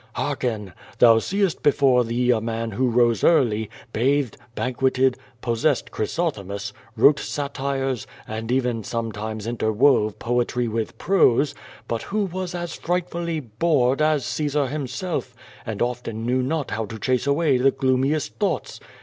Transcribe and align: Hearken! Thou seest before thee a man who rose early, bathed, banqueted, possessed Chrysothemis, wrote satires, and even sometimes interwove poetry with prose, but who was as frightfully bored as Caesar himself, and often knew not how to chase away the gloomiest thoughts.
Hearken! 0.15 0.73
Thou 0.97 1.19
seest 1.19 1.61
before 1.61 2.03
thee 2.03 2.31
a 2.31 2.41
man 2.41 2.71
who 2.71 2.89
rose 2.89 3.23
early, 3.23 3.69
bathed, 3.93 4.35
banqueted, 4.55 5.15
possessed 5.41 5.91
Chrysothemis, 5.91 6.73
wrote 6.97 7.19
satires, 7.19 8.07
and 8.27 8.51
even 8.51 8.83
sometimes 8.83 9.45
interwove 9.45 10.17
poetry 10.17 10.67
with 10.67 10.97
prose, 10.97 11.53
but 11.87 12.01
who 12.01 12.23
was 12.25 12.55
as 12.55 12.73
frightfully 12.73 13.41
bored 13.41 14.01
as 14.01 14.25
Caesar 14.25 14.65
himself, 14.65 15.35
and 15.67 15.83
often 15.83 16.25
knew 16.25 16.41
not 16.41 16.71
how 16.71 16.85
to 16.87 16.97
chase 16.97 17.27
away 17.27 17.59
the 17.59 17.69
gloomiest 17.69 18.33
thoughts. 18.39 18.79